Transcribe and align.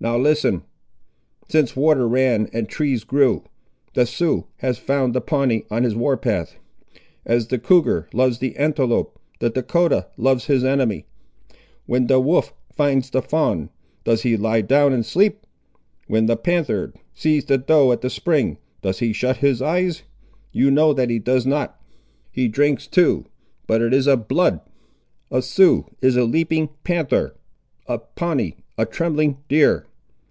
Now 0.00 0.16
listen. 0.16 0.62
Since 1.48 1.74
water 1.74 2.06
ran 2.06 2.48
and 2.52 2.68
trees 2.68 3.02
grew, 3.02 3.42
the 3.94 4.06
Sioux 4.06 4.46
has 4.58 4.78
found 4.78 5.12
the 5.12 5.20
Pawnee 5.20 5.64
on 5.72 5.82
his 5.82 5.96
war 5.96 6.16
path. 6.16 6.54
As 7.26 7.48
the 7.48 7.58
cougar 7.58 8.08
loves 8.12 8.38
the 8.38 8.54
antelope, 8.58 9.18
the 9.40 9.50
Dahcotah 9.50 10.06
loves 10.16 10.44
his 10.44 10.62
enemy. 10.62 11.06
When 11.86 12.06
the 12.06 12.20
wolf 12.20 12.54
finds 12.72 13.10
the 13.10 13.20
fawn, 13.20 13.70
does 14.04 14.22
he 14.22 14.36
lie 14.36 14.60
down 14.60 14.92
and 14.92 15.04
sleep? 15.04 15.44
When 16.06 16.26
the 16.26 16.36
panther 16.36 16.94
sees 17.12 17.46
the 17.46 17.58
doe 17.58 17.90
at 17.90 18.00
the 18.00 18.08
spring, 18.08 18.58
does 18.82 19.00
he 19.00 19.12
shut 19.12 19.38
his 19.38 19.60
eyes? 19.60 20.04
You 20.52 20.70
know 20.70 20.94
that 20.94 21.10
he 21.10 21.18
does 21.18 21.44
not. 21.44 21.82
He 22.30 22.46
drinks 22.46 22.86
too; 22.86 23.24
but 23.66 23.82
it 23.82 23.92
is 23.92 24.06
of 24.06 24.28
blood! 24.28 24.60
A 25.32 25.42
Sioux 25.42 25.86
is 26.00 26.16
a 26.16 26.22
leaping 26.22 26.68
panther, 26.84 27.34
a 27.88 27.98
Pawnee 27.98 28.58
a 28.80 28.86
trembling 28.86 29.36
deer. 29.48 29.84